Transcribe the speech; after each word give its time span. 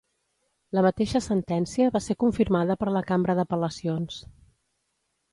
La 0.75 0.83
mateixa 0.85 1.19
sentència 1.25 1.89
va 1.97 2.01
ser 2.05 2.15
confirmada 2.23 2.77
per 2.83 2.87
la 2.95 3.03
cambra 3.11 3.35
d'apel·lacions. 3.41 4.17